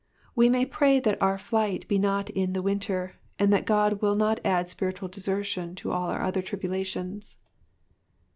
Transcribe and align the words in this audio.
We 0.35 0.49
may 0.49 0.65
pray 0.65 0.99
that 0.99 1.21
our 1.21 1.37
flight 1.37 1.87
be 1.87 1.99
not 1.99 2.31
in 2.31 2.53
the 2.53 2.63
winter, 2.63 3.17
and 3.37 3.53
that 3.53 3.67
God 3.67 4.01
will 4.01 4.15
not 4.15 4.39
add 4.43 4.67
spiritual 4.67 5.09
desertion 5.09 5.75
to 5.75 5.91
all 5.91 6.09
our 6.09 6.23
other 6.23 6.41
tribulations. 6.41 7.37